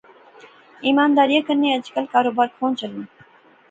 ایمانداریا 0.85 1.39
کنے 1.47 1.69
کاروباری 2.11 2.49
اج 2.49 2.51
کل 2.51 2.57
کھان 2.57 2.71
چلنا؟ 2.79 3.03